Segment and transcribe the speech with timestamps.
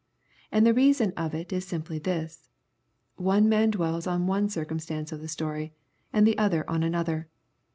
[0.51, 2.49] And the reason of it is simply this.•
[3.23, 5.73] One man dwells on one circumstance of the story
[6.11, 7.27] and the other on another.